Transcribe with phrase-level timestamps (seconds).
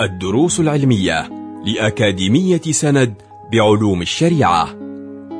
[0.00, 1.30] الدروس العلمية
[1.64, 3.14] لأكاديمية سند
[3.52, 4.68] بعلوم الشريعة.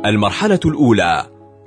[0.06, 1.26] المرحلة الأولى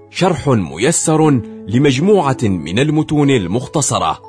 [0.10, 1.29] شرح ميسر
[1.67, 4.19] لمجموعة من المتون المختصرة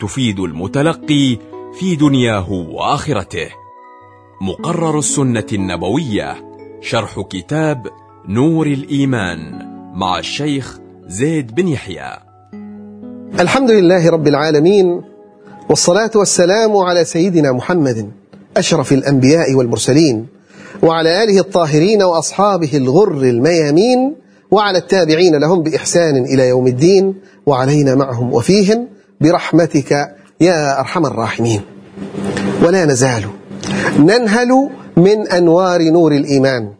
[0.00, 1.38] تفيد المتلقي
[1.78, 3.48] في دنياه وآخرته.
[4.40, 6.36] مقرر السنة النبوية
[6.80, 7.86] شرح كتاب
[8.28, 12.12] نور الإيمان مع الشيخ زيد بن يحيى.
[13.40, 15.09] الحمد لله رب العالمين
[15.70, 18.10] والصلاة والسلام على سيدنا محمد
[18.56, 20.26] أشرف الأنبياء والمرسلين
[20.82, 24.16] وعلى آله الطاهرين وأصحابه الغر الميامين
[24.50, 27.14] وعلى التابعين لهم بإحسان إلى يوم الدين
[27.46, 28.88] وعلينا معهم وفيهم
[29.20, 31.60] برحمتك يا أرحم الراحمين.
[32.64, 33.24] ولا نزال
[33.98, 36.72] ننهل من أنوار نور الإيمان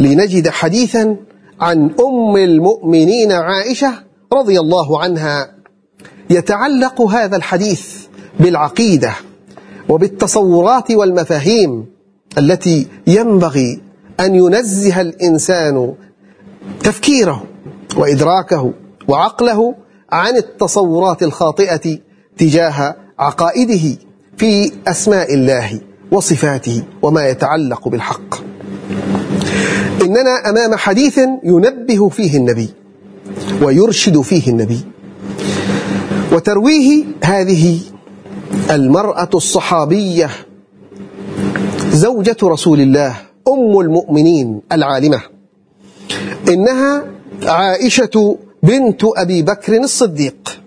[0.00, 1.16] لنجد حديثا
[1.60, 3.92] عن أم المؤمنين عائشة
[4.32, 5.50] رضي الله عنها
[6.30, 8.07] يتعلق هذا الحديث
[8.40, 9.14] بالعقيدة
[9.88, 11.86] وبالتصورات والمفاهيم
[12.38, 13.80] التي ينبغي
[14.20, 15.94] أن ينزه الإنسان
[16.80, 17.44] تفكيره
[17.96, 18.72] وإدراكه
[19.08, 19.74] وعقله
[20.12, 21.98] عن التصورات الخاطئة
[22.38, 23.96] تجاه عقائده
[24.36, 25.80] في أسماء الله
[26.12, 28.34] وصفاته وما يتعلق بالحق.
[30.02, 32.68] إننا أمام حديث ينبه فيه النبي
[33.62, 34.80] ويرشد فيه النبي
[36.32, 37.80] وترويه هذه
[38.70, 40.30] المرأة الصحابية
[41.92, 43.16] زوجة رسول الله
[43.48, 45.20] أم المؤمنين العالمة.
[46.48, 47.04] إنها
[47.42, 50.60] عائشة بنت أبي بكر الصديق.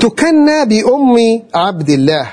[0.00, 2.30] تكنى بأم عبد الله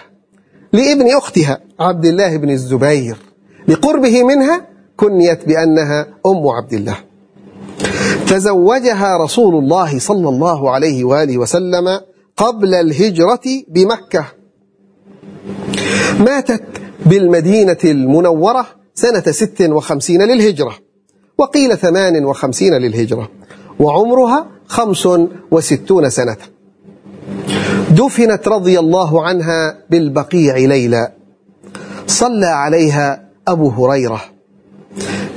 [0.74, 3.18] لابن أختها عبد الله بن الزبير.
[3.68, 4.68] لقربه منها
[4.98, 6.98] كنيت بأنها أم عبد الله.
[8.28, 12.00] تزوجها رسول الله صلى الله عليه وآله وسلم
[12.38, 14.37] قبل الهجرة بمكة.
[16.20, 16.64] ماتت
[17.06, 20.76] بالمدينة المنورة سنة ست وخمسين للهجرة
[21.38, 23.30] وقيل ثمان وخمسين للهجرة
[23.80, 25.08] وعمرها خمس
[25.52, 26.38] وستون سنة.
[27.92, 31.12] دفنت رضي الله عنها بالبقيع ليلا
[32.08, 34.22] صلى عليها أبو هريرة.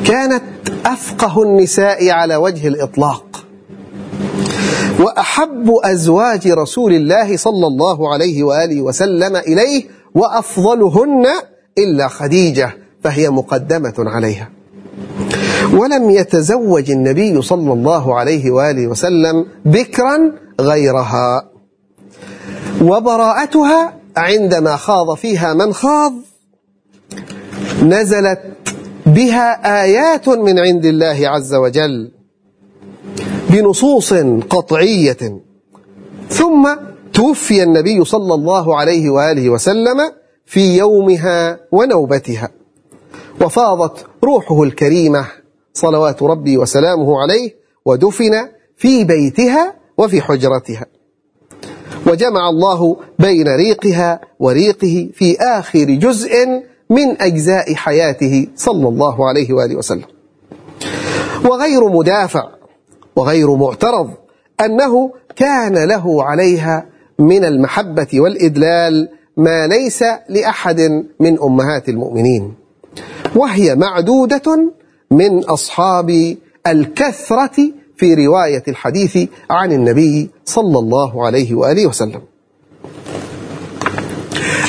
[0.06, 0.43] كانت
[0.87, 3.45] أفقه النساء على وجه الإطلاق.
[5.00, 9.84] وأحب أزواج رسول الله صلى الله عليه وآله وسلم إليه
[10.15, 11.26] وأفضلهن
[11.78, 14.50] إلا خديجة فهي مقدمة عليها.
[15.72, 21.50] ولم يتزوج النبي صلى الله عليه وآله وسلم بكرا غيرها.
[22.82, 26.12] وبراءتها عندما خاض فيها من خاض
[27.82, 28.41] نزلت
[29.06, 32.12] بها آيات من عند الله عز وجل
[33.50, 34.15] بنصوص
[34.50, 35.41] قطعية.
[36.31, 36.77] ثم
[37.12, 40.12] توفي النبي صلى الله عليه وآله وسلم
[40.47, 42.50] في يومها ونوبتها.
[43.41, 45.26] وفاضت روحه الكريمة
[45.75, 47.54] صلوات ربي وسلامه عليه
[47.84, 50.87] ودفن في بيتها وفي حجرتها.
[52.06, 56.47] وجمع الله بين ريقها وريقه في آخر جزء
[56.91, 60.04] من أجزاء حياته صلى الله عليه وآله وسلم.
[61.44, 62.48] وغير مدافع
[63.16, 64.10] وغير معترض
[64.60, 66.87] أنه كان له عليها
[67.21, 72.55] من المحبة والإدلال ما ليس لأحد من أمهات المؤمنين.
[73.37, 74.73] وهي معدودة
[75.11, 76.37] من أصحاب
[76.67, 82.23] الكثرة في رواية الحديث عن النبي صلى الله عليه وآله وسلم.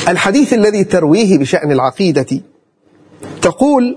[0.08, 2.40] الحديث الذي ترويه بشأن العقيدة
[3.42, 3.96] تقول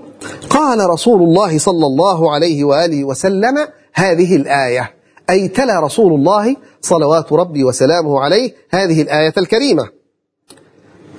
[0.50, 3.58] قال رسول الله صلى الله عليه وآله وسلم
[3.94, 4.90] هذه الآية
[5.30, 9.88] أي تلا رسول الله صلوات ربي وسلامه عليه هذه الآية الكريمة.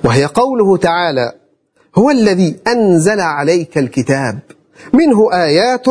[0.04, 1.32] وهي قوله تعالى
[1.98, 4.38] هو الذي أنزل عليك الكتاب
[4.92, 5.86] منه آيات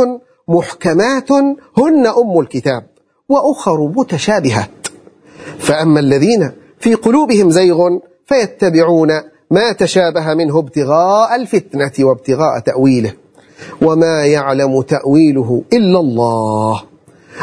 [0.47, 1.31] محكمات
[1.77, 2.83] هن أم الكتاب
[3.29, 4.87] وأخر متشابهات.
[5.59, 7.89] فأما الذين في قلوبهم زيغ
[8.25, 9.09] فيتبعون
[9.51, 13.13] ما تشابه منه ابتغاء الفتنة وابتغاء تأويله
[13.81, 16.83] وما يعلم تأويله إلا الله.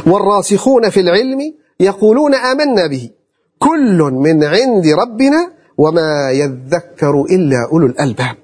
[0.07, 1.55] والراسخون في العلم
[1.85, 3.11] يقولون آمنا به.
[3.59, 8.37] كل من عند ربنا وما يذكر إلا أولو الألباب.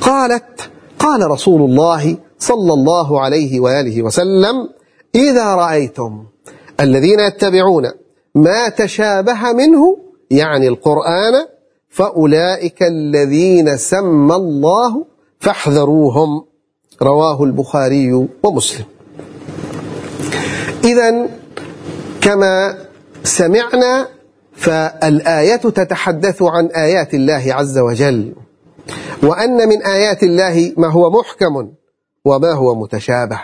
[0.00, 4.68] قالت قال رسول الله صلى الله عليه وآله وسلم
[5.14, 6.24] إذا رأيتم
[6.80, 7.84] الذين يتبعون
[8.34, 9.96] ما تشابه منه
[10.30, 11.34] يعني القرآن
[11.88, 15.04] فأولئك الذين سمى الله
[15.40, 16.44] فاحذروهم.
[17.02, 18.84] رواه البخاري ومسلم.
[20.84, 21.28] إذا
[22.20, 22.78] كما
[23.24, 24.08] سمعنا
[24.52, 28.32] فالآية تتحدث عن آيات الله عز وجل
[29.22, 31.72] وأن من آيات الله ما هو محكم
[32.24, 33.40] وما هو متشابه.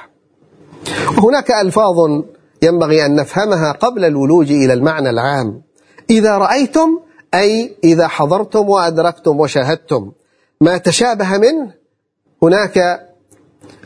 [1.19, 2.23] هناك ألفاظ
[2.63, 5.63] ينبغي أن نفهمها قبل الولوج إلى المعنى العام.
[6.11, 7.01] إذا رأيتم
[7.35, 10.13] أي إذا حضرتم وأدركتم وشاهدتم
[10.61, 11.73] ما تشابه منه
[12.43, 13.07] هناك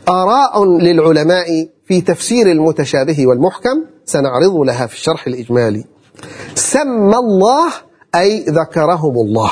[0.09, 5.85] آراء للعلماء في تفسير المتشابه والمحكم سنعرض لها في الشرح الإجمالي.
[6.55, 7.73] سمى الله
[8.15, 9.51] أي ذكرهم الله.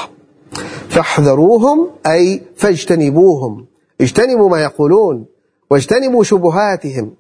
[0.90, 3.66] فاحذروهم أي فاجتنبوهم.
[4.02, 5.26] اجتنبوا ما يقولون
[5.70, 7.14] واجتنبوا شبهاتهم.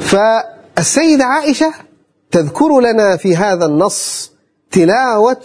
[0.00, 1.72] فالسيدة عائشة
[2.30, 4.32] تذكر لنا في هذا النص
[4.70, 5.42] تلاوة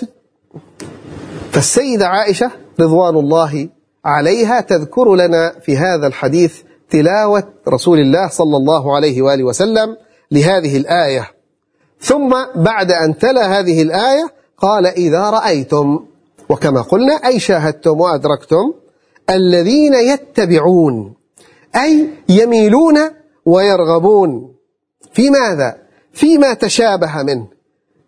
[1.52, 3.70] فالسيدة عائشة رضوان الله
[4.06, 9.98] عليها تذكر لنا في هذا الحديث تلاوة رسول الله صلى الله عليه وآله وسلم
[10.32, 11.32] لهذه الآية.
[12.00, 16.06] ثم بعد أن تلا هذه الآية قال إذا رأيتم
[16.50, 18.74] وكما قلنا أي شاهدتم وأدركتم
[19.30, 21.14] الذين يتبعون
[21.76, 23.00] أي يميلون
[23.46, 24.56] ويرغبون.
[25.14, 25.78] في ماذا؟
[26.14, 27.48] فيما تشابه منه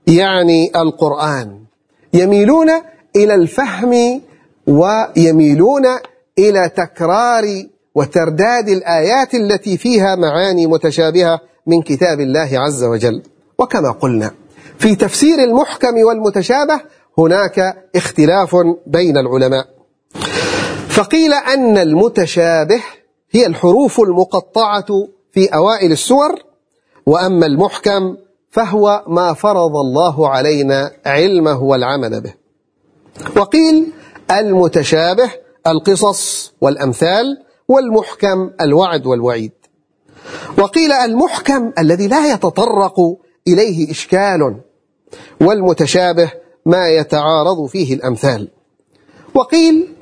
[0.08, 1.60] يعني القرآن.
[2.14, 2.70] يميلون
[3.16, 4.22] إلى الفهم
[4.68, 5.86] ويميلون
[6.40, 7.44] إلى تكرار
[7.98, 13.24] وترداد الآيات التي فيها معاني متشابهة من كتاب الله عز وجل.
[13.60, 14.32] وكما قلنا
[14.80, 16.82] في تفسير المحكم والمتشابه
[17.18, 18.56] هناك اختلاف
[18.88, 19.68] بين العلماء.
[20.90, 22.84] فقيل أن المتشابه
[23.32, 24.86] هي الحروف المقطعة
[25.32, 26.44] في أوائل السور
[27.06, 28.18] وأما المحكم
[28.52, 32.34] فهو ما فرض الله علينا علمه والعمل به.
[33.42, 33.88] وقيل
[34.32, 35.32] المتشابه
[35.68, 39.52] القصص والأمثال والمحكم الوعد والوعيد.
[40.58, 43.00] وقيل المحكم الذي لا يتطرق
[43.48, 44.56] إليه إشكال
[45.42, 46.32] والمتشابه
[46.66, 48.48] ما يتعارض فيه الأمثال.
[49.34, 49.94] وقيل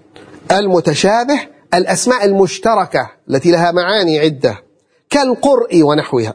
[0.52, 1.40] المتشابه
[1.74, 4.64] الأسماء المشتركة التي لها معاني عدة
[5.10, 6.34] كالقرء ونحوها.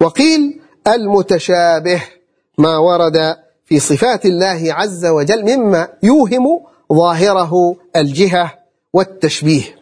[0.00, 2.02] وقيل المتشابه
[2.58, 6.60] ما ورد في صفات الله عز وجل مما يوهم
[6.92, 8.54] ظاهره الجهة
[8.92, 9.81] والتشبيه.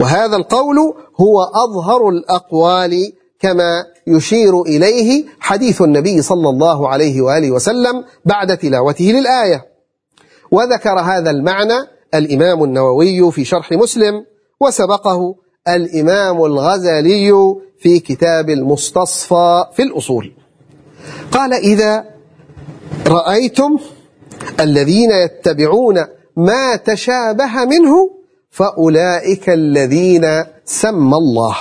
[0.00, 0.76] وهذا القول
[1.20, 9.04] هو أظهر الأقوال كما يشير إليه حديث النبي صلى الله عليه وآله وسلم بعد تلاوته
[9.04, 9.64] للآية.
[10.50, 11.74] وذكر هذا المعنى
[12.14, 14.24] الإمام النووي في شرح مسلم
[14.60, 15.34] وسبقه
[15.68, 17.32] الإمام الغزالي
[17.78, 20.32] في كتاب المستصفى في الأصول.
[21.32, 22.04] قال إذا
[23.06, 23.78] رأيتم
[24.60, 26.04] الذين يتبعون
[26.36, 28.10] ما تشابه منه
[28.54, 31.56] فأولئك الذين سمى الله.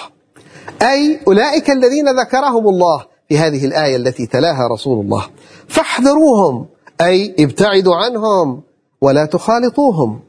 [0.81, 5.25] أي أولئك الذين ذكرهم الله في هذه الآية التي تلاها رسول الله.
[5.67, 6.65] فاحذروهم.
[7.01, 8.61] أي ابتعدوا عنهم
[9.01, 10.19] ولا تخالطوهم.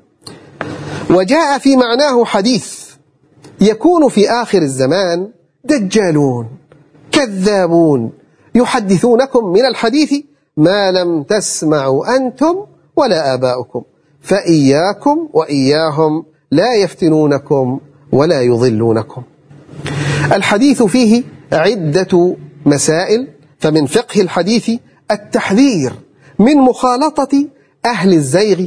[1.10, 2.84] وجاء في معناه حديث
[3.60, 5.30] يكون في آخر الزمان
[5.64, 6.48] دجالون
[7.12, 8.12] كذابون
[8.54, 10.14] يحدثونكم من الحديث
[10.56, 12.66] ما لم تسمعوا أنتم
[12.96, 13.82] ولا آباؤكم.
[14.20, 17.80] فإياكم وإياهم لا يفتنونكم
[18.12, 19.22] ولا يضلونكم.
[20.32, 22.36] الحديث فيه عدة
[22.66, 24.70] مسائل فمن فقه الحديث
[25.10, 25.92] التحذير
[26.38, 27.46] من مخالطة
[27.84, 28.66] أهل الزيغ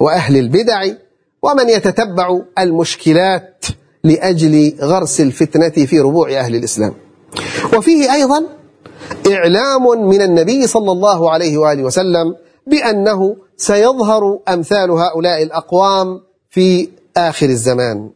[0.00, 0.84] وأهل البدع
[1.42, 3.66] ومن يتتبع المشكلات
[4.04, 6.92] لأجل غرس الفتنة في ربوع أهل الإسلام.
[7.76, 8.44] وفيه أيضا
[9.32, 12.34] إعلام من النبي صلى الله عليه وآله وسلم
[12.66, 16.20] بأنه سيظهر أمثال هؤلاء الأقوام
[16.50, 18.10] في آخر الزمان.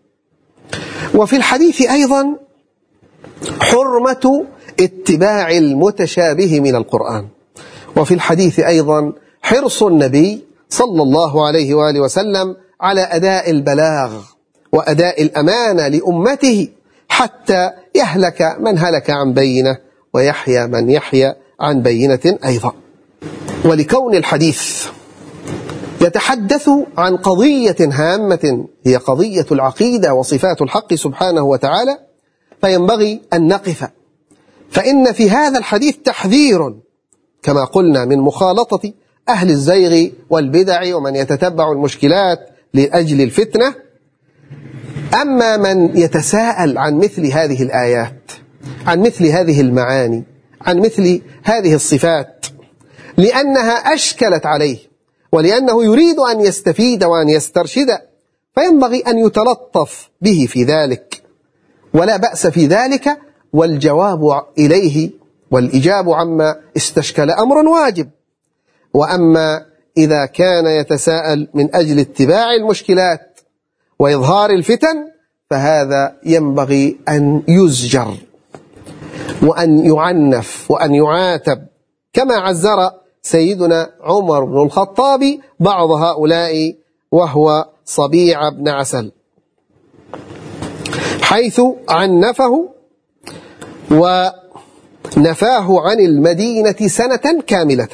[1.14, 2.36] وفي الحديث أيضا
[3.60, 4.46] حرمة
[4.80, 7.28] اتباع المتشابه من القرآن.
[7.96, 9.12] وفي الحديث أيضا
[9.42, 14.12] حرص النبي صلى الله عليه وآله وسلم على أداء البلاغ
[14.72, 16.68] وأداء الأمانة لأمته
[17.08, 19.78] حتى يهلك من هلك عن بينة
[20.14, 22.72] ويحيى من يحيى عن بينة أيضا.
[23.64, 24.86] ولكون الحديث
[26.00, 31.98] يتحدث عن قضية هامة هي قضية العقيدة وصفات الحق سبحانه وتعالى
[32.60, 33.88] فينبغي أن نقف.
[34.70, 36.74] فإن في هذا الحديث تحذير
[37.42, 38.92] كما قلنا من مخالطة
[39.28, 42.38] أهل الزيغ والبدع ومن يتتبع المشكلات
[42.74, 43.74] لأجل الفتنة.
[45.22, 48.32] أما من يتساءل عن مثل هذه الآيات
[48.86, 50.24] عن مثل هذه المعاني
[50.60, 52.46] عن مثل هذه الصفات
[53.16, 54.78] لأنها أشكلت عليه
[55.32, 57.88] ولأنه يريد أن يستفيد وأن يسترشد
[58.54, 61.22] فينبغي أن يتلطف به في ذلك.
[61.94, 63.18] ولا بأس في ذلك
[63.52, 65.10] والجواب إليه
[65.50, 68.10] والإجاب عما استشكل أمر واجب.
[68.94, 69.66] وأما
[69.96, 73.40] إذا كان يتساءل من أجل اتباع المشكلات
[73.98, 74.96] وإظهار الفتن
[75.50, 78.14] فهذا ينبغي أن يزجر
[79.42, 81.66] وأن يعنف وأن يعاتب.
[82.12, 82.90] كما عزر
[83.28, 85.20] سيدنا عمر بن الخطاب
[85.60, 86.76] بعض هؤلاء
[87.12, 89.12] وهو صبيع بن عسل.
[91.22, 92.68] حيث عنفه
[93.90, 97.88] ونفاه عن المدينة سنة كاملة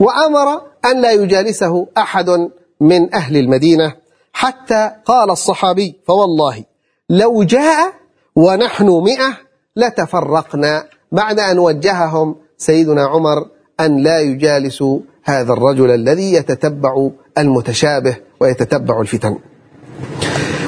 [0.00, 2.50] وأمر أن لا يجالسه أحد
[2.80, 3.94] من أهل المدينة
[4.32, 6.64] حتى قال الصحابي فوالله
[7.10, 7.92] لو جاء
[8.36, 9.38] ونحن مئة
[9.76, 19.00] لتفرقنا بعد أن وجههم سيدنا عمر أن لا يجالسوا هذا الرجل الذي يتتبع المتشابه ويتتبع
[19.00, 19.38] الفتن.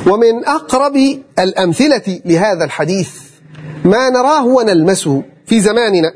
[0.07, 0.97] ومن أقرب
[1.38, 3.11] الأمثلة لهذا الحديث
[3.85, 6.12] ما نراه ونلمسه في زماننا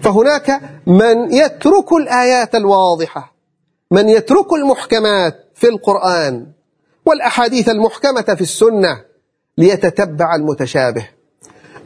[0.00, 3.34] فهناك من يترك الآيات الواضحة
[3.90, 6.46] من يترك المحكمات في القرآن
[7.06, 9.04] والأحاديث المحكمة في السنة
[9.58, 11.08] ليتتبع المتشابه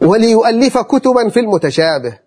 [0.00, 2.18] وليؤلف كتبا في المتشابه.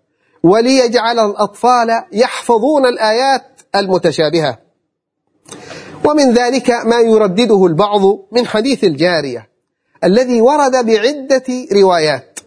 [0.45, 4.57] وليجعل الأطفال يحفظون الآيات المتشابهة.
[6.05, 9.49] ومن ذلك ما يردده البعض من حديث الجارية
[10.03, 12.39] الذي ورد بعدة روايات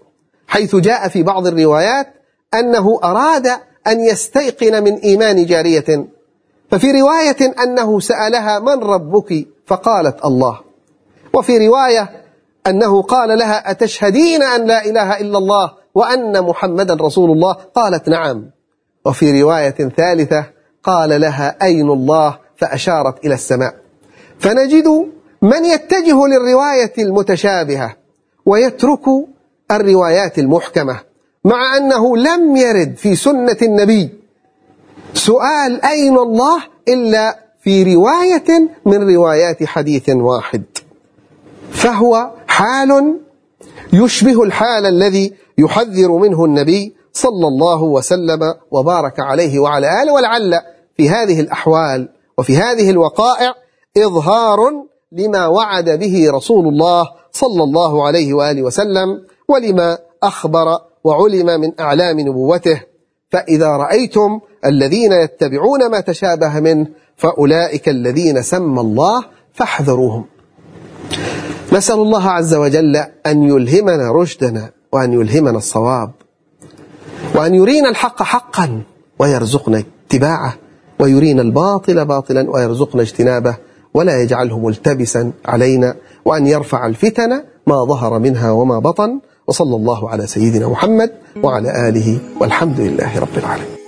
[0.47, 2.07] حيث جاء في بعض الروايات
[2.55, 3.47] أنه أراد
[3.87, 6.07] أن يستيقن من إيمان جارية.
[6.71, 10.61] ففي رواية أنه سألها من ربك؟ فقالت الله.
[11.35, 12.11] وفي رواية
[12.67, 18.51] أنه قال لها أتشهدين أن لا إله إلا الله؟ وأن محمدا رسول الله؟ قالت نعم.
[19.05, 20.47] وفي رواية ثالثة
[20.83, 23.75] قال لها أين الله؟ فأشارت إلى السماء.
[24.39, 24.89] فنجد
[25.43, 27.97] من يتجه للرواية المتشابهة
[28.47, 29.05] ويترك
[29.71, 31.01] الروايات المحكمة
[31.45, 34.11] مع أنه لم يرد في سنة النبي
[35.15, 40.63] سؤال أين الله؟ إلا في رواية من روايات حديث واحد.
[41.71, 43.19] فهو حال
[43.93, 50.61] يشبه الحال الذي يحذر منه النبي صلى الله وسلم وبارك عليه وعلى آله ولعل
[50.97, 53.55] في هذه الأحوال وفي هذه الوقائع
[53.97, 54.59] إظهار
[55.13, 59.09] لما وعد به رسول الله صلى الله عليه وآله وسلم
[59.49, 62.83] ولما أخبر وعلم من أعلام نبوته.
[63.31, 66.87] فإذا رأيتم الذين يتبعون ما تشابه منه
[67.17, 70.25] فأولئك الذين سمى الله فاحذروهم.
[71.73, 72.97] نسأل الله عز وجل
[73.27, 74.78] أن يلهمنا رشدنا.
[74.93, 76.11] وأن يلهمنا الصواب
[77.35, 78.83] وأن يرينا الحق حقا
[79.19, 80.55] ويرزقنا اتباعه
[80.99, 83.57] ويرينا الباطل باطلا ويرزقنا اجتنابه
[83.95, 89.21] ولا يجعله ملتبسا علينا وأن يرفع الفتن ما ظهر منها وما بطن.
[89.47, 91.11] وصلى الله على سيدنا محمد
[91.43, 93.79] وعلى آله والحمد لله رب العالمين.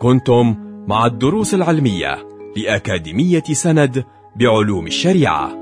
[0.00, 0.54] كنتم
[0.88, 2.18] مع الدروس العلمية
[2.56, 4.04] لأكاديمية سند
[4.36, 5.61] بعلوم الشريعة.